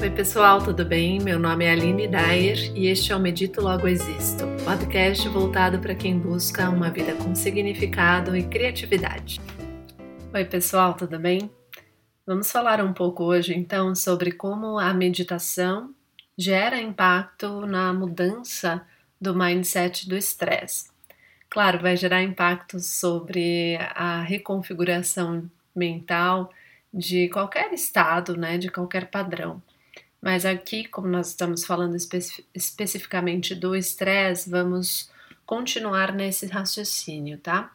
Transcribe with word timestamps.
Oi, 0.00 0.10
pessoal, 0.10 0.62
tudo 0.62 0.84
bem? 0.84 1.18
Meu 1.18 1.40
nome 1.40 1.64
é 1.64 1.72
Aline 1.72 2.06
Dyer 2.06 2.72
e 2.72 2.86
este 2.86 3.10
é 3.10 3.16
o 3.16 3.18
Medito 3.18 3.60
Logo 3.60 3.88
Existo, 3.88 4.44
podcast 4.64 5.28
voltado 5.28 5.80
para 5.80 5.92
quem 5.92 6.16
busca 6.16 6.70
uma 6.70 6.88
vida 6.88 7.16
com 7.16 7.34
significado 7.34 8.36
e 8.36 8.44
criatividade. 8.44 9.40
Oi, 10.32 10.44
pessoal, 10.44 10.94
tudo 10.94 11.18
bem? 11.18 11.50
Vamos 12.24 12.48
falar 12.52 12.80
um 12.80 12.92
pouco 12.92 13.24
hoje 13.24 13.52
então 13.58 13.92
sobre 13.92 14.30
como 14.30 14.78
a 14.78 14.94
meditação 14.94 15.92
gera 16.36 16.80
impacto 16.80 17.66
na 17.66 17.92
mudança 17.92 18.86
do 19.20 19.34
mindset 19.34 20.08
do 20.08 20.16
estresse. 20.16 20.90
Claro, 21.50 21.80
vai 21.80 21.96
gerar 21.96 22.22
impacto 22.22 22.78
sobre 22.78 23.76
a 23.96 24.22
reconfiguração 24.22 25.50
mental 25.74 26.52
de 26.94 27.28
qualquer 27.30 27.72
estado, 27.72 28.36
né, 28.36 28.58
de 28.58 28.70
qualquer 28.70 29.10
padrão. 29.10 29.60
Mas 30.20 30.44
aqui, 30.44 30.84
como 30.84 31.06
nós 31.08 31.28
estamos 31.28 31.64
falando 31.64 31.94
espe 31.94 32.18
especificamente 32.54 33.54
do 33.54 33.74
estresse, 33.76 34.50
vamos 34.50 35.10
continuar 35.46 36.12
nesse 36.12 36.46
raciocínio, 36.46 37.38
tá? 37.38 37.72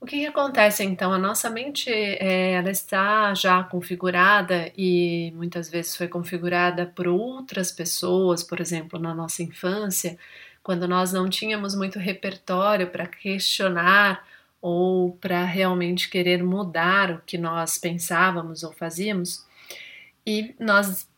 O 0.00 0.06
que, 0.06 0.20
que 0.20 0.26
acontece 0.26 0.84
então? 0.84 1.12
A 1.12 1.18
nossa 1.18 1.50
mente 1.50 1.90
é, 1.90 2.52
ela 2.52 2.70
está 2.70 3.34
já 3.34 3.64
configurada 3.64 4.70
e 4.76 5.32
muitas 5.34 5.68
vezes 5.70 5.96
foi 5.96 6.06
configurada 6.06 6.86
por 6.86 7.08
outras 7.08 7.72
pessoas, 7.72 8.42
por 8.42 8.60
exemplo, 8.60 8.98
na 8.98 9.14
nossa 9.14 9.42
infância, 9.42 10.18
quando 10.62 10.86
nós 10.86 11.12
não 11.12 11.28
tínhamos 11.28 11.74
muito 11.74 11.98
repertório 11.98 12.88
para 12.88 13.06
questionar 13.06 14.24
ou 14.60 15.12
para 15.16 15.44
realmente 15.44 16.08
querer 16.10 16.42
mudar 16.42 17.10
o 17.10 17.22
que 17.24 17.38
nós 17.38 17.78
pensávamos 17.78 18.62
ou 18.62 18.72
fazíamos, 18.72 19.46
e 20.26 20.54
nós 20.58 21.08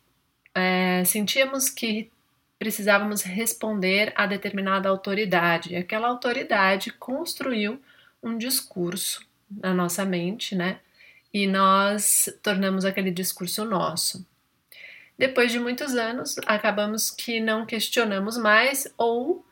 é, 0.58 1.04
sentíamos 1.04 1.70
que 1.70 2.10
precisávamos 2.58 3.22
responder 3.22 4.12
a 4.16 4.26
determinada 4.26 4.88
autoridade. 4.88 5.76
Aquela 5.76 6.08
autoridade 6.08 6.90
construiu 6.92 7.80
um 8.22 8.36
discurso 8.36 9.24
na 9.50 9.72
nossa 9.72 10.04
mente, 10.04 10.54
né? 10.54 10.80
E 11.32 11.46
nós 11.46 12.28
tornamos 12.42 12.84
aquele 12.84 13.10
discurso 13.10 13.64
nosso. 13.64 14.26
Depois 15.16 15.52
de 15.52 15.58
muitos 15.58 15.94
anos, 15.94 16.36
acabamos 16.46 17.10
que 17.10 17.40
não 17.40 17.66
questionamos 17.66 18.36
mais, 18.36 18.92
ou 18.96 19.44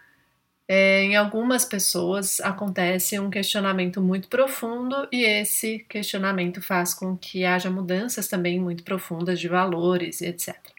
é, 0.69 1.03
em 1.03 1.17
algumas 1.17 1.65
pessoas 1.65 2.41
acontece 2.41 3.19
um 3.19 3.31
questionamento 3.31 4.01
muito 4.01 4.29
profundo, 4.29 5.09
e 5.13 5.25
esse 5.25 5.81
questionamento 5.89 6.61
faz 6.61 6.95
com 6.95 7.17
que 7.17 7.45
haja 7.45 7.70
mudanças 7.70 8.29
também 8.29 8.59
muito 8.61 8.83
profundas 8.83 9.39
de 9.39 9.48
valores 9.48 10.23
etc. 10.23 10.76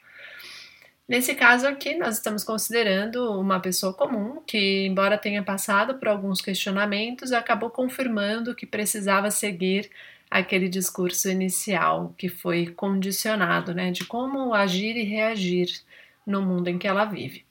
Nesse 1.08 1.34
caso 1.36 1.66
aqui, 1.66 1.96
nós 1.96 2.16
estamos 2.16 2.44
considerando 2.44 3.40
uma 3.40 3.62
pessoa 3.62 3.94
comum 3.94 4.42
que, 4.46 4.86
embora 4.86 5.18
tenha 5.18 5.42
passado 5.42 5.96
por 5.96 6.10
alguns 6.10 6.42
questionamentos, 6.42 7.32
acabou 7.32 7.70
confirmando 7.70 8.54
que 8.54 8.66
precisava 8.66 9.32
seguir 9.32 9.90
aquele 10.30 10.68
discurso 10.68 11.30
inicial 11.30 12.14
que 12.18 12.28
foi 12.28 12.68
condicionado, 12.68 13.74
né, 13.74 13.90
de 13.90 14.04
como 14.04 14.54
agir 14.54 14.98
e 14.98 15.04
reagir 15.04 15.82
no 16.26 16.42
mundo 16.42 16.68
em 16.68 16.78
que 16.78 16.88
ela 16.88 17.06
vive. 17.06 17.46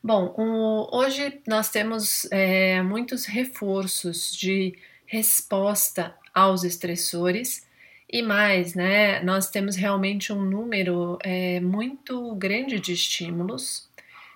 Bom, 0.00 0.32
um, 0.38 0.96
hoje 0.96 1.40
nós 1.48 1.68
temos 1.70 2.30
é, 2.30 2.80
muitos 2.82 3.24
reforços 3.24 4.32
de 4.36 4.78
resposta 5.04 6.14
aos 6.32 6.62
estressores 6.62 7.66
e 8.10 8.22
mais, 8.22 8.74
né? 8.74 9.22
Nós 9.22 9.50
temos 9.50 9.76
realmente 9.76 10.32
um 10.32 10.42
número 10.42 11.18
é, 11.22 11.60
muito 11.60 12.34
grande 12.36 12.78
de 12.78 12.92
estímulos, 12.92 13.88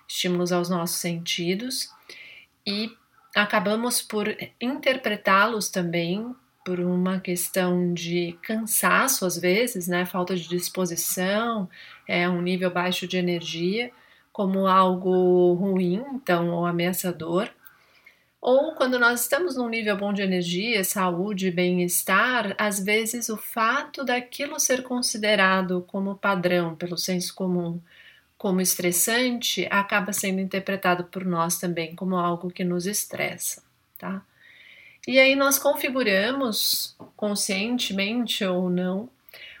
estímulos 0.07 0.51
aos 0.51 0.69
nossos 0.69 0.97
sentidos, 0.97 1.89
e 2.65 2.91
acabamos 3.35 4.01
por 4.01 4.35
interpretá-los 4.59 5.69
também 5.69 6.35
por 6.65 6.79
uma 6.79 7.19
questão 7.19 7.93
de 7.93 8.37
cansaço 8.41 9.25
às 9.25 9.37
vezes, 9.37 9.87
né? 9.87 10.05
Falta 10.05 10.35
de 10.35 10.47
disposição, 10.47 11.69
é 12.07 12.29
um 12.29 12.41
nível 12.41 12.71
baixo 12.71 13.07
de 13.07 13.17
energia, 13.17 13.91
como 14.31 14.67
algo 14.67 15.53
ruim, 15.53 16.03
então, 16.13 16.49
ou 16.51 16.65
ameaçador. 16.65 17.49
Ou 18.41 18.73
quando 18.73 18.97
nós 18.97 19.21
estamos 19.21 19.57
num 19.57 19.67
nível 19.67 19.97
bom 19.97 20.13
de 20.13 20.21
energia, 20.21 20.81
saúde, 20.83 21.51
bem-estar, 21.51 22.55
às 22.57 22.79
vezes 22.79 23.27
o 23.27 23.35
fato 23.35 24.03
daquilo 24.05 24.59
ser 24.59 24.81
considerado 24.83 25.83
como 25.87 26.15
padrão 26.15 26.73
pelo 26.73 26.97
senso 26.97 27.35
comum, 27.35 27.81
como 28.37 28.61
estressante, 28.61 29.67
acaba 29.69 30.13
sendo 30.13 30.39
interpretado 30.39 31.03
por 31.05 31.25
nós 31.25 31.59
também 31.59 31.93
como 31.95 32.15
algo 32.15 32.49
que 32.49 32.63
nos 32.63 32.85
estressa, 32.85 33.61
tá? 33.97 34.23
E 35.05 35.19
aí 35.19 35.35
nós 35.35 35.59
configuramos, 35.59 36.95
conscientemente 37.17 38.45
ou 38.45 38.69
não, 38.69 39.09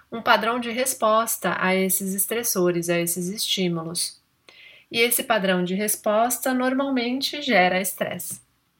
um 0.09 0.21
padrão 0.21 0.57
de 0.59 0.71
resposta 0.71 1.57
a 1.59 1.75
esses 1.75 2.13
estressores, 2.13 2.89
a 2.89 2.97
esses 2.97 3.27
estímulos. 3.27 4.21
E 4.89 5.01
esse 5.01 5.23
padrão 5.23 5.63
de 5.65 5.75
resposta 5.75 6.53
normalmente 6.53 7.41
gera 7.41 7.81
estresse 7.81 8.39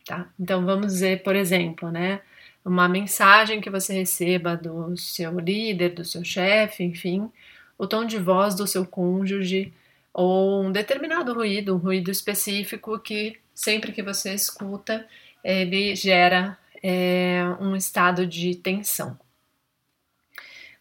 tá? 0.10 0.28
Então 0.40 0.66
vamos 0.66 0.88
dizer, 0.94 1.22
por 1.22 1.36
exemplo, 1.36 1.92
né, 1.92 2.22
uma 2.66 2.90
mensagem 2.90 3.62
que 3.62 3.70
você 3.70 3.94
receba 3.94 4.58
do 4.58 4.98
seu 4.98 5.40
líder, 5.40 5.90
do 5.90 6.04
seu 6.04 6.24
chefe, 6.26 6.84
enfim, 6.84 7.32
o 7.78 7.86
tom 7.86 8.06
de 8.06 8.18
voz 8.18 8.56
do 8.56 8.66
seu 8.66 8.88
cônjuge 8.88 9.72
ou 10.12 10.64
um 10.64 10.72
determinado 10.72 11.32
ruído, 11.32 11.76
um 11.76 11.78
ruído 11.78 12.10
específico 12.10 12.98
que 13.00 13.38
sempre 13.54 13.92
que 13.92 14.02
você 14.02 14.34
escuta 14.34 15.08
ele 15.44 15.96
gera 15.96 16.58
é, 16.82 17.44
um 17.62 17.76
estado 17.76 18.26
de 18.26 18.56
tensão. 18.56 19.18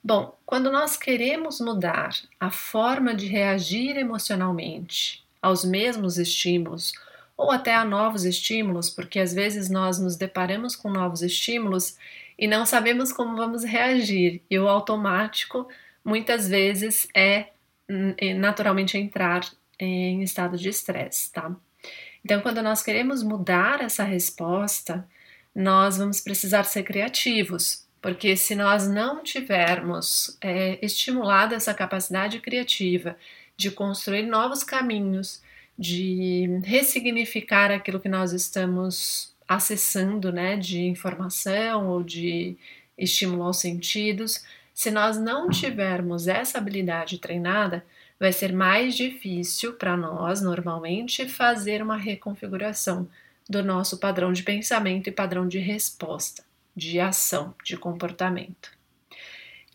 Bom, 0.03 0.39
quando 0.47 0.73
nós 0.73 0.97
queremos 0.97 1.61
mudar 1.61 2.17
a 2.41 2.51
forma 2.51 3.15
de 3.15 3.27
reagir 3.27 3.99
emocionalmente 3.99 5.23
aos 5.43 5.67
mesmos 5.67 6.17
estímulos 6.17 6.95
ou 7.39 7.53
até 7.53 7.73
a 7.73 7.85
novos 7.85 8.25
estímulos, 8.25 8.91
porque 8.91 9.21
às 9.21 9.33
vezes 9.33 9.71
nós 9.71 10.01
nos 10.01 10.17
deparamos 10.17 10.75
com 10.75 10.91
novos 10.91 11.23
estímulos 11.23 11.97
e 12.37 12.49
não 12.49 12.67
sabemos 12.67 13.13
como 13.13 13.37
vamos 13.37 13.63
reagir, 13.63 14.43
e 14.51 14.59
o 14.59 14.67
automático 14.69 15.69
muitas 16.05 16.49
vezes 16.49 17.07
é, 17.15 17.51
hum, 17.89 18.13
é 18.19 18.35
naturalmente 18.35 18.99
entrar 18.99 19.49
em 19.79 20.21
estado 20.23 20.57
de 20.59 20.69
estresse, 20.69 21.33
tá? 21.33 21.55
Então, 22.25 22.41
quando 22.41 22.61
nós 22.61 22.83
queremos 22.83 23.23
mudar 23.23 23.81
essa 23.81 24.03
resposta, 24.03 25.07
nós 25.55 25.97
vamos 25.97 26.21
precisar 26.21 26.65
ser 26.65 26.83
criativos, 26.83 27.87
porque 28.03 28.37
se 28.37 28.57
nós 28.57 28.89
não 28.89 29.23
tivermos 29.23 30.37
é, 30.41 30.85
estimulado 30.85 31.55
essa 31.55 31.73
capacidade 31.73 32.41
criativa 32.41 33.17
de 33.57 33.71
construir 33.71 34.23
novos 34.23 34.65
caminhos, 34.65 35.41
de 35.79 36.61
ressignificar 36.65 37.71
aquilo 37.71 38.01
que 38.01 38.09
nós 38.09 38.33
estamos 38.33 39.33
acessando, 39.47 40.33
né, 40.33 40.57
de 40.57 40.83
informação 40.83 41.89
ou 41.89 42.03
de 42.03 42.57
estímulo 42.97 43.45
aos 43.45 43.59
sentidos. 43.59 44.45
Se 44.75 44.91
nós 44.91 45.17
não 45.19 45.49
tivermos 45.49 46.29
essa 46.29 46.59
habilidade 46.59 47.19
treinada, 47.19 47.85
vai 48.19 48.33
ser 48.33 48.53
mais 48.53 48.97
difícil 48.97 49.75
para 49.75 49.97
nós, 49.97 50.43
normalmente, 50.43 51.29
fazer 51.29 51.83
uma 51.83 51.97
reconfiguração 51.97 53.09
do 53.49 53.63
nosso 53.63 53.99
padrão 53.99 54.33
de 54.33 54.43
pensamento 54.43 55.09
e 55.09 55.13
padrão 55.13 55.49
de 55.49 55.59
resposta, 55.59 56.45
de 56.77 57.01
ação, 57.01 57.55
de 57.65 57.77
comportamento. 57.77 58.78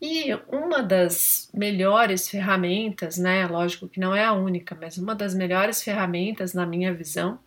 E 0.05 0.33
uma 0.49 0.83
das 0.83 1.49
melhores 1.53 2.27
ferramentas, 2.27 3.17
né? 3.17 3.47
Lógico 3.47 3.87
que 3.87 4.01
não 4.01 4.13
é 4.13 4.25
a 4.25 4.33
única, 4.33 4.77
mas 4.79 4.97
uma 4.97 5.15
das 5.15 5.33
melhores 5.33 5.81
ferramentas, 5.81 6.53
na 6.53 6.65
minha 6.65 6.93
visão, 6.93 7.39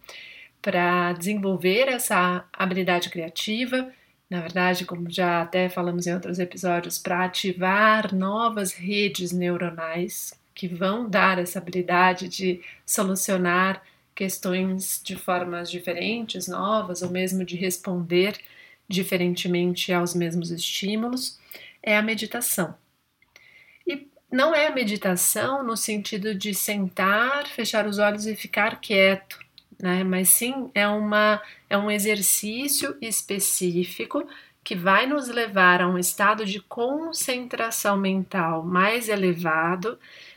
para 0.63 1.13
desenvolver 1.13 1.87
essa 1.87 2.47
habilidade 2.51 3.11
criativa, 3.11 3.93
na 4.31 4.41
verdade, 4.41 4.87
como 4.87 5.11
já 5.11 5.43
até 5.43 5.69
falamos 5.69 6.07
em 6.07 6.15
outros 6.15 6.39
episódios, 6.39 6.97
para 6.97 7.27
ativar 7.27 8.15
novas 8.15 8.73
redes 8.73 9.33
neuronais 9.33 10.33
que 10.55 10.67
vão 10.67 11.11
dar 11.11 11.39
essa 11.39 11.59
habilidade 11.59 12.27
de 12.27 12.63
solucionar 12.87 13.83
questões 14.15 15.03
de 15.05 15.15
formas 15.15 15.71
diferentes, 15.71 16.49
novas, 16.49 17.03
ou 17.03 17.11
mesmo 17.11 17.45
de 17.45 17.55
responder 17.55 18.39
diferentemente 18.89 19.93
aos 19.93 20.15
mesmos 20.15 20.51
estímulos 20.51 21.39
é 21.87 21.97
a 21.97 22.03
meditação. 22.03 22.75
E 23.87 24.09
não 24.31 24.53
é 24.53 24.67
a 24.67 24.75
meditação 24.75 25.63
no 25.63 25.77
sentido 25.77 26.35
de 26.35 26.53
sentar, 26.53 27.47
fechar 27.47 27.87
os 27.87 27.99
olhos 27.99 28.27
e 28.27 28.35
ficar 28.35 28.81
quieto, 28.81 29.39
né? 29.81 30.03
Mas 30.03 30.29
sim 30.31 30.71
é 30.75 30.89
uma 30.89 31.41
é 31.71 31.79
um 31.79 31.91
exercício 31.91 32.97
específico 33.01 34.27
que 34.65 34.75
vai 34.75 35.07
nos 35.07 35.29
levar 35.29 35.81
a 35.81 35.89
um 35.89 35.97
estado 35.97 36.45
de 36.45 36.61
concentração 36.61 37.97
mental 37.97 38.65
mais 38.65 39.09
elevado, 39.09 39.97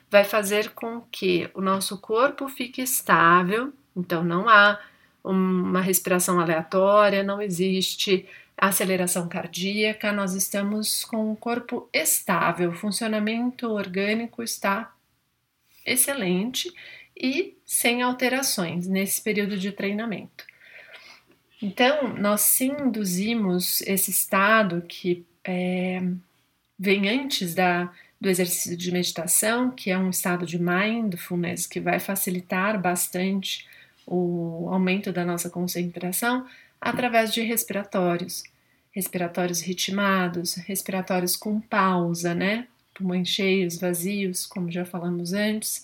vai 0.10 0.24
fazer 0.24 0.70
com 0.70 1.02
que 1.12 1.50
o 1.56 1.62
nosso 1.62 1.98
corpo 1.98 2.48
fique 2.48 2.80
estável, 2.82 3.74
então 3.96 4.24
não 4.24 4.48
há 4.48 4.80
uma 5.24 5.82
respiração 5.82 6.40
aleatória, 6.40 7.24
não 7.24 7.42
existe 7.42 8.28
aceleração 8.68 9.28
cardíaca, 9.28 10.12
nós 10.12 10.34
estamos 10.34 11.06
com 11.06 11.32
o 11.32 11.36
corpo 11.36 11.90
estável, 11.94 12.72
o 12.72 12.76
funcionamento 12.76 13.70
orgânico 13.70 14.44
está 14.44 14.94
excelente 15.86 16.72
e 17.16 17.58
sem 17.66 18.02
alterações 18.02 18.88
nesse 18.88 19.22
período 19.22 19.58
de 19.58 19.72
treinamento. 19.72 20.46
Então, 21.62 22.14
nós 22.16 22.42
sim 22.42 22.72
induzimos 22.80 23.82
esse 23.82 24.12
estado 24.12 24.84
que 24.88 25.26
é, 25.44 26.02
vem 26.78 27.10
antes 27.10 27.54
da, 27.54 27.92
do 28.20 28.30
exercício 28.30 28.78
de 28.78 28.92
meditação, 28.92 29.72
que 29.72 29.92
é 29.92 29.98
um 29.98 30.10
estado 30.10 30.46
de 30.46 30.58
mindfulness 30.58 31.66
que 31.66 31.80
vai 31.80 32.00
facilitar 32.00 32.80
bastante 32.82 33.68
o 34.06 34.68
aumento 34.70 35.12
da 35.12 35.26
nossa 35.26 35.50
concentração 35.50 36.46
através 36.80 37.34
de 37.34 37.42
respiratórios. 37.42 38.44
Respiratórios 38.92 39.62
ritmados, 39.62 40.56
respiratórios 40.56 41.36
com 41.36 41.60
pausa, 41.62 42.34
né? 42.34 42.68
Pulmões 42.94 43.30
cheios, 43.30 43.80
vazios, 43.80 44.46
como 44.46 44.72
já 44.72 44.86
falamos 44.86 45.34
antes. 45.34 45.84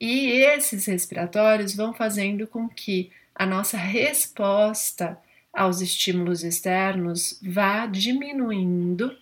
E 0.00 0.28
esses 0.30 0.86
respiratórios 0.86 1.74
vão 1.74 1.94
fazendo 1.94 2.46
com 2.46 2.68
que 2.68 3.10
a 3.34 3.46
nossa 3.46 3.76
resposta 3.76 5.18
aos 5.52 5.80
estímulos 5.80 6.42
externos 6.42 7.38
vá 7.42 7.86
diminuindo 7.86 9.16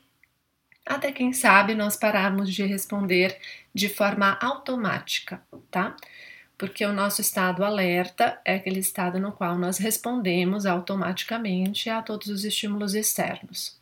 até 0.87 1.13
quem 1.13 1.33
sabe 1.33 1.75
nós 1.75 1.97
pararmos 1.97 2.53
de 2.53 2.65
responder 2.65 3.39
de 3.75 3.89
forma 3.89 4.37
automática, 4.41 5.41
tá? 5.71 5.97
Porque 6.61 6.85
o 6.85 6.93
nosso 6.93 7.23
estado 7.23 7.65
alerta 7.65 8.39
é 8.45 8.57
aquele 8.57 8.81
estado 8.81 9.19
no 9.19 9.33
qual 9.33 9.57
nós 9.57 9.79
respondemos 9.79 10.67
automaticamente 10.67 11.89
a 11.89 12.03
todos 12.03 12.29
os 12.29 12.45
estímulos 12.45 12.95
externos. 12.95 13.81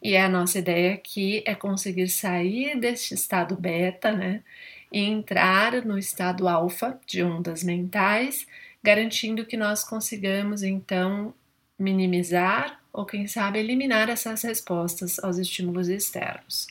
E 0.00 0.16
a 0.16 0.28
nossa 0.28 0.60
ideia 0.60 0.94
aqui 0.94 1.42
é 1.44 1.56
conseguir 1.56 2.08
sair 2.08 2.78
deste 2.78 3.14
estado 3.14 3.56
beta, 3.56 4.12
né? 4.12 4.44
E 4.92 5.00
entrar 5.00 5.84
no 5.84 5.98
estado 5.98 6.46
alfa 6.46 7.00
de 7.04 7.20
ondas 7.20 7.64
mentais 7.64 8.46
garantindo 8.80 9.44
que 9.44 9.56
nós 9.56 9.82
consigamos 9.82 10.62
então 10.62 11.34
minimizar 11.76 12.80
ou, 12.92 13.04
quem 13.04 13.26
sabe, 13.26 13.58
eliminar 13.58 14.08
essas 14.08 14.42
respostas 14.42 15.18
aos 15.18 15.36
estímulos 15.36 15.88
externos. 15.88 16.68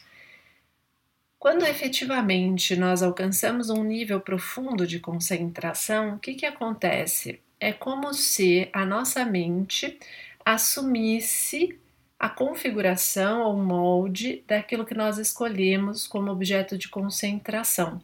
Quando 1.39 1.65
efetivamente 1.65 2.75
nós 2.75 3.01
alcançamos 3.01 3.69
um 3.69 3.81
nível 3.81 4.19
profundo 4.19 4.85
de 4.85 4.99
concentração, 4.99 6.15
o 6.15 6.19
que, 6.19 6.33
que 6.33 6.45
acontece? 6.45 7.39
É 7.57 7.71
como 7.71 8.13
se 8.13 8.69
a 8.73 8.85
nossa 8.85 9.23
mente 9.23 9.97
assumisse 10.45 11.79
a 12.19 12.27
configuração 12.27 13.43
ou 13.43 13.55
molde 13.57 14.43
daquilo 14.45 14.85
que 14.85 14.93
nós 14.93 15.17
escolhemos 15.17 16.05
como 16.05 16.29
objeto 16.29 16.77
de 16.77 16.89
concentração. 16.89 18.01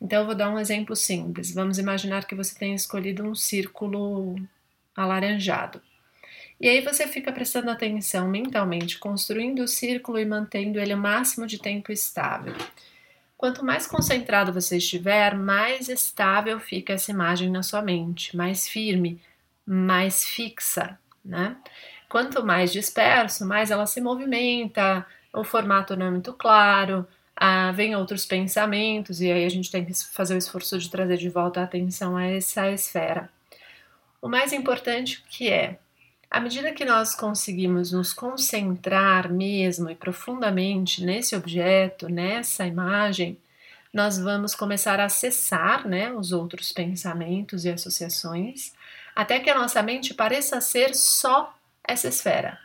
Então, 0.00 0.20
eu 0.20 0.26
vou 0.26 0.34
dar 0.34 0.50
um 0.50 0.58
exemplo 0.58 0.94
simples. 0.94 1.50
Vamos 1.50 1.78
imaginar 1.78 2.26
que 2.26 2.34
você 2.34 2.54
tenha 2.54 2.76
escolhido 2.76 3.24
um 3.24 3.34
círculo 3.34 4.36
alaranjado. 4.94 5.80
E 6.60 6.68
aí 6.68 6.80
você 6.80 7.06
fica 7.06 7.30
prestando 7.30 7.70
atenção 7.70 8.28
mentalmente, 8.28 8.98
construindo 8.98 9.60
o 9.60 9.68
círculo 9.68 10.18
e 10.18 10.24
mantendo 10.24 10.80
ele 10.80 10.92
o 10.92 10.98
máximo 10.98 11.46
de 11.46 11.58
tempo 11.58 11.92
estável. 11.92 12.54
Quanto 13.36 13.64
mais 13.64 13.86
concentrado 13.86 14.52
você 14.52 14.78
estiver, 14.78 15.36
mais 15.36 15.88
estável 15.88 16.58
fica 16.58 16.94
essa 16.94 17.12
imagem 17.12 17.48
na 17.48 17.62
sua 17.62 17.80
mente, 17.80 18.36
mais 18.36 18.66
firme, 18.66 19.20
mais 19.64 20.24
fixa, 20.24 20.98
né? 21.24 21.56
Quanto 22.08 22.44
mais 22.44 22.72
disperso, 22.72 23.46
mais 23.46 23.70
ela 23.70 23.86
se 23.86 24.00
movimenta, 24.00 25.06
o 25.32 25.44
formato 25.44 25.94
não 25.94 26.06
é 26.06 26.10
muito 26.10 26.32
claro, 26.32 27.06
ah, 27.36 27.70
vem 27.70 27.94
outros 27.94 28.26
pensamentos, 28.26 29.20
e 29.20 29.30
aí 29.30 29.44
a 29.44 29.48
gente 29.48 29.70
tem 29.70 29.84
que 29.84 29.92
fazer 29.94 30.34
o 30.34 30.38
esforço 30.38 30.76
de 30.76 30.90
trazer 30.90 31.18
de 31.18 31.28
volta 31.28 31.60
a 31.60 31.64
atenção 31.64 32.16
a 32.16 32.24
essa 32.24 32.68
esfera. 32.72 33.30
O 34.20 34.28
mais 34.28 34.52
importante 34.52 35.22
que 35.28 35.48
é, 35.48 35.78
à 36.30 36.40
medida 36.40 36.72
que 36.72 36.84
nós 36.84 37.14
conseguimos 37.14 37.92
nos 37.92 38.12
concentrar 38.12 39.32
mesmo 39.32 39.90
e 39.90 39.94
profundamente 39.94 41.04
nesse 41.04 41.34
objeto, 41.34 42.08
nessa 42.08 42.66
imagem, 42.66 43.38
nós 43.92 44.18
vamos 44.18 44.54
começar 44.54 45.00
a 45.00 45.06
acessar 45.06 45.88
né, 45.88 46.12
os 46.12 46.32
outros 46.32 46.72
pensamentos 46.72 47.64
e 47.64 47.70
associações, 47.70 48.72
até 49.16 49.40
que 49.40 49.48
a 49.48 49.58
nossa 49.58 49.82
mente 49.82 50.12
pareça 50.12 50.60
ser 50.60 50.94
só 50.94 51.54
essa 51.82 52.08
esfera, 52.08 52.58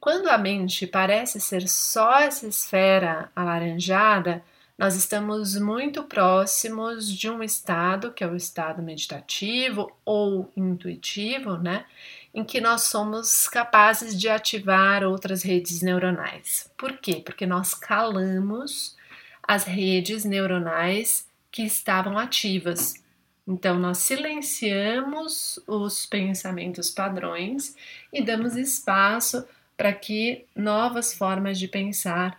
quando 0.00 0.28
a 0.28 0.38
mente 0.38 0.86
parece 0.86 1.40
ser 1.40 1.68
só 1.68 2.20
essa 2.20 2.46
esfera 2.46 3.30
alaranjada, 3.34 4.42
nós 4.78 4.94
estamos 4.94 5.58
muito 5.58 6.04
próximos 6.04 7.10
de 7.10 7.30
um 7.30 7.42
estado, 7.42 8.12
que 8.12 8.22
é 8.22 8.26
o 8.26 8.36
estado 8.36 8.82
meditativo 8.82 9.90
ou 10.04 10.52
intuitivo, 10.54 11.56
né? 11.56 11.86
Em 12.34 12.44
que 12.44 12.60
nós 12.60 12.82
somos 12.82 13.48
capazes 13.48 14.18
de 14.18 14.28
ativar 14.28 15.02
outras 15.02 15.42
redes 15.42 15.80
neuronais. 15.80 16.70
Por 16.76 16.98
quê? 16.98 17.22
Porque 17.24 17.46
nós 17.46 17.72
calamos 17.72 18.94
as 19.42 19.64
redes 19.64 20.26
neuronais 20.26 21.26
que 21.50 21.62
estavam 21.62 22.18
ativas. 22.18 23.02
Então, 23.48 23.78
nós 23.78 23.98
silenciamos 23.98 25.58
os 25.66 26.04
pensamentos 26.04 26.90
padrões 26.90 27.74
e 28.12 28.22
damos 28.22 28.56
espaço 28.56 29.46
para 29.74 29.92
que 29.94 30.44
novas 30.54 31.14
formas 31.14 31.58
de 31.58 31.66
pensar 31.66 32.38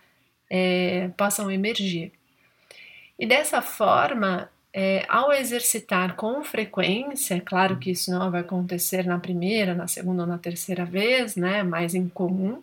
é, 0.49 1.07
possam 1.17 1.49
emergir. 1.49 2.11
E 3.19 3.25
dessa 3.25 3.61
forma, 3.61 4.49
é, 4.73 5.05
ao 5.09 5.31
exercitar 5.31 6.15
com 6.15 6.43
frequência, 6.43 7.35
é 7.35 7.39
claro 7.39 7.77
que 7.77 7.91
isso 7.91 8.11
não 8.11 8.29
vai 8.29 8.41
acontecer 8.41 9.05
na 9.05 9.19
primeira, 9.19 9.73
na 9.73 9.87
segunda 9.87 10.23
ou 10.23 10.27
na 10.27 10.37
terceira 10.37 10.85
vez, 10.85 11.35
né, 11.35 11.63
mais 11.63 11.95
incomum. 11.95 12.61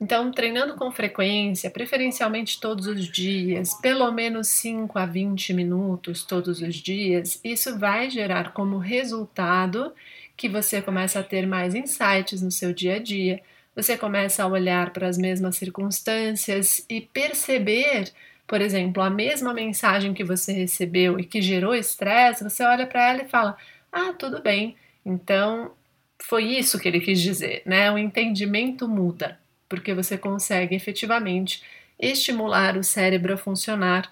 Então, 0.00 0.32
treinando 0.32 0.76
com 0.76 0.90
frequência, 0.90 1.70
preferencialmente 1.70 2.58
todos 2.58 2.86
os 2.86 3.06
dias, 3.06 3.74
pelo 3.74 4.10
menos 4.10 4.48
5 4.48 4.98
a 4.98 5.04
20 5.04 5.52
minutos 5.52 6.24
todos 6.24 6.62
os 6.62 6.76
dias, 6.76 7.38
isso 7.44 7.78
vai 7.78 8.08
gerar 8.10 8.52
como 8.52 8.78
resultado 8.78 9.92
que 10.36 10.48
você 10.48 10.80
começa 10.80 11.20
a 11.20 11.22
ter 11.22 11.46
mais 11.46 11.74
insights 11.74 12.40
no 12.40 12.50
seu 12.50 12.72
dia 12.72 12.96
a 12.96 12.98
dia, 12.98 13.42
você 13.76 13.96
começa 13.96 14.42
a 14.42 14.46
olhar 14.46 14.90
para 14.90 15.06
as 15.06 15.18
mesmas 15.18 15.56
circunstâncias 15.56 16.84
e 16.88 17.02
perceber, 17.02 18.10
por 18.50 18.60
exemplo, 18.60 19.00
a 19.00 19.08
mesma 19.08 19.54
mensagem 19.54 20.12
que 20.12 20.24
você 20.24 20.52
recebeu 20.52 21.20
e 21.20 21.24
que 21.24 21.40
gerou 21.40 21.72
estresse, 21.72 22.42
você 22.42 22.64
olha 22.64 22.84
para 22.84 23.10
ela 23.10 23.22
e 23.22 23.28
fala: 23.28 23.56
"Ah, 23.92 24.12
tudo 24.12 24.42
bem. 24.42 24.76
Então, 25.06 25.72
foi 26.20 26.44
isso 26.46 26.76
que 26.80 26.88
ele 26.88 26.98
quis 27.00 27.20
dizer", 27.20 27.62
né? 27.64 27.92
O 27.92 27.96
entendimento 27.96 28.88
muda, 28.88 29.38
porque 29.68 29.94
você 29.94 30.18
consegue 30.18 30.74
efetivamente 30.74 31.62
estimular 31.98 32.76
o 32.76 32.82
cérebro 32.82 33.34
a 33.34 33.36
funcionar 33.36 34.10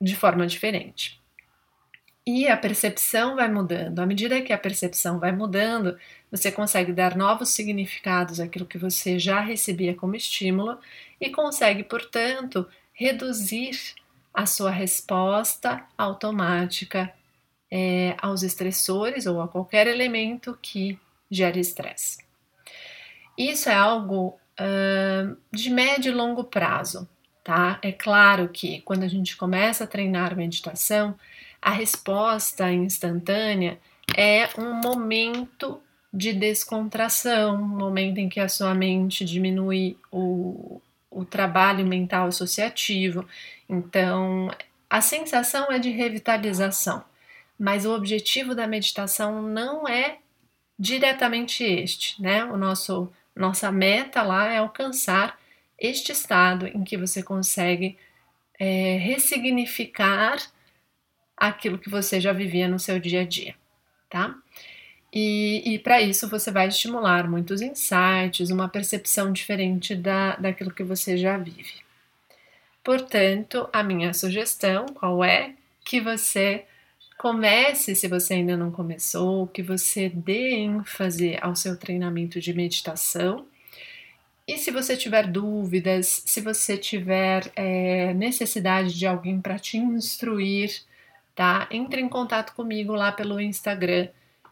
de 0.00 0.16
forma 0.16 0.44
diferente. 0.48 1.20
E 2.26 2.46
a 2.48 2.56
percepção 2.56 3.34
vai 3.34 3.48
mudando. 3.50 3.98
À 3.98 4.06
medida 4.06 4.40
que 4.42 4.52
a 4.52 4.58
percepção 4.58 5.18
vai 5.18 5.32
mudando, 5.32 5.98
você 6.30 6.52
consegue 6.52 6.92
dar 6.92 7.16
novos 7.16 7.48
significados 7.50 8.40
àquilo 8.40 8.66
que 8.66 8.78
você 8.78 9.18
já 9.18 9.40
recebia 9.40 9.94
como 9.94 10.14
estímulo 10.14 10.78
e 11.20 11.30
consegue, 11.30 11.82
portanto, 11.82 12.66
reduzir 13.00 13.94
a 14.32 14.44
sua 14.44 14.70
resposta 14.70 15.82
automática 15.96 17.10
é, 17.70 18.14
aos 18.20 18.42
estressores 18.42 19.24
ou 19.24 19.40
a 19.40 19.48
qualquer 19.48 19.86
elemento 19.86 20.58
que 20.60 20.98
gere 21.30 21.58
estresse. 21.58 22.18
Isso 23.38 23.70
é 23.70 23.74
algo 23.74 24.38
uh, 24.60 25.34
de 25.50 25.70
médio 25.70 26.12
e 26.12 26.14
longo 26.14 26.44
prazo, 26.44 27.08
tá? 27.42 27.78
É 27.80 27.90
claro 27.90 28.50
que 28.50 28.82
quando 28.82 29.02
a 29.04 29.08
gente 29.08 29.34
começa 29.34 29.84
a 29.84 29.86
treinar 29.86 30.36
meditação, 30.36 31.14
a 31.62 31.70
resposta 31.70 32.70
instantânea 32.70 33.78
é 34.14 34.50
um 34.58 34.74
momento 34.74 35.80
de 36.12 36.34
descontração, 36.34 37.54
um 37.54 37.78
momento 37.78 38.18
em 38.18 38.28
que 38.28 38.40
a 38.40 38.48
sua 38.48 38.74
mente 38.74 39.24
diminui 39.24 39.96
o, 40.12 40.82
o 41.20 41.24
trabalho 41.24 41.86
mental 41.86 42.28
associativo. 42.28 43.26
Então, 43.68 44.50
a 44.88 45.00
sensação 45.00 45.70
é 45.70 45.78
de 45.78 45.90
revitalização, 45.90 47.04
mas 47.58 47.84
o 47.84 47.94
objetivo 47.94 48.54
da 48.54 48.66
meditação 48.66 49.42
não 49.42 49.86
é 49.86 50.18
diretamente 50.78 51.62
este, 51.62 52.20
né? 52.20 52.44
O 52.44 52.56
nosso 52.56 53.12
Nossa 53.36 53.70
meta 53.70 54.22
lá 54.22 54.52
é 54.52 54.58
alcançar 54.58 55.38
este 55.78 56.12
estado 56.12 56.66
em 56.66 56.82
que 56.84 56.96
você 56.96 57.22
consegue 57.22 57.96
é, 58.58 58.96
ressignificar 58.98 60.36
aquilo 61.36 61.78
que 61.78 61.88
você 61.88 62.20
já 62.20 62.32
vivia 62.32 62.68
no 62.68 62.78
seu 62.78 62.98
dia 62.98 63.22
a 63.22 63.24
dia, 63.24 63.54
tá? 64.10 64.36
E, 65.12 65.74
e 65.74 65.78
para 65.78 66.00
isso 66.00 66.28
você 66.28 66.50
vai 66.50 66.68
estimular 66.68 67.28
muitos 67.28 67.60
insights, 67.60 68.50
uma 68.50 68.68
percepção 68.68 69.32
diferente 69.32 69.94
da, 69.94 70.36
daquilo 70.36 70.72
que 70.72 70.84
você 70.84 71.16
já 71.16 71.36
vive. 71.36 71.80
Portanto, 72.84 73.68
a 73.72 73.82
minha 73.82 74.14
sugestão 74.14 74.86
qual 74.86 75.24
é? 75.24 75.54
Que 75.84 76.00
você 76.00 76.64
comece, 77.18 77.94
se 77.94 78.08
você 78.08 78.34
ainda 78.34 78.56
não 78.56 78.70
começou, 78.70 79.46
que 79.48 79.62
você 79.62 80.08
dê 80.08 80.54
ênfase 80.54 81.36
ao 81.42 81.54
seu 81.54 81.76
treinamento 81.76 82.40
de 82.40 82.54
meditação. 82.54 83.46
E 84.46 84.56
se 84.56 84.70
você 84.70 84.96
tiver 84.96 85.26
dúvidas, 85.26 86.22
se 86.24 86.40
você 86.40 86.78
tiver 86.78 87.50
é, 87.54 88.14
necessidade 88.14 88.98
de 88.98 89.06
alguém 89.06 89.40
para 89.40 89.58
te 89.58 89.76
instruir, 89.76 90.82
tá? 91.34 91.68
Entre 91.70 92.00
em 92.00 92.08
contato 92.08 92.54
comigo 92.54 92.94
lá 92.94 93.12
pelo 93.12 93.40
Instagram 93.40 94.08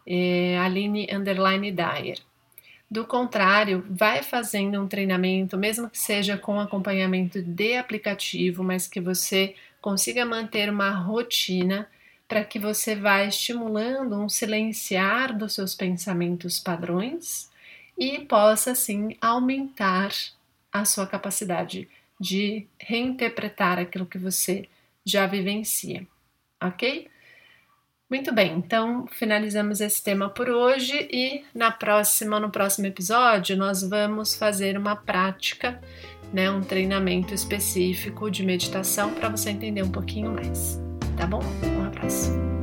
é, 0.09 0.57
Aline 0.57 1.07
Underline 1.13 1.71
Dyer. 1.71 2.17
Do 2.89 3.05
contrário, 3.05 3.85
vai 3.87 4.23
fazendo 4.23 4.81
um 4.81 4.87
treinamento, 4.87 5.55
mesmo 5.55 5.87
que 5.87 5.99
seja 5.99 6.35
com 6.35 6.59
acompanhamento 6.59 7.39
de 7.39 7.77
aplicativo, 7.77 8.63
mas 8.63 8.87
que 8.87 8.99
você 8.99 9.55
consiga 9.79 10.25
manter 10.25 10.71
uma 10.71 10.89
rotina 10.89 11.87
para 12.27 12.43
que 12.43 12.57
você 12.57 12.95
vá 12.95 13.23
estimulando 13.23 14.15
um 14.15 14.27
silenciar 14.27 15.37
dos 15.37 15.53
seus 15.53 15.75
pensamentos 15.75 16.59
padrões 16.59 17.49
e 17.97 18.19
possa 18.19 18.71
assim 18.71 19.15
aumentar 19.21 20.11
a 20.71 20.83
sua 20.83 21.05
capacidade 21.05 21.87
de 22.19 22.65
reinterpretar 22.79 23.77
aquilo 23.77 24.05
que 24.05 24.17
você 24.17 24.67
já 25.05 25.27
vivencia, 25.27 26.05
ok? 26.61 27.07
Muito 28.09 28.33
bem, 28.33 28.57
então 28.57 29.05
finalizamos 29.07 29.79
esse 29.79 30.01
tema 30.01 30.29
por 30.29 30.49
hoje 30.49 31.07
e 31.11 31.43
na 31.53 31.69
próxima, 31.69 32.39
no 32.39 32.49
próximo 32.49 32.87
episódio, 32.87 33.55
nós 33.55 33.83
vamos 33.83 34.33
fazer 34.33 34.75
uma 34.75 34.95
prática, 34.95 35.79
né, 36.33 36.49
um 36.49 36.61
treinamento 36.61 37.35
específico 37.35 38.31
de 38.31 38.43
meditação 38.43 39.13
para 39.13 39.29
você 39.29 39.51
entender 39.51 39.83
um 39.83 39.91
pouquinho 39.91 40.31
mais. 40.31 40.81
Tá 41.15 41.27
bom? 41.27 41.41
Um 41.63 41.85
abraço. 41.85 42.58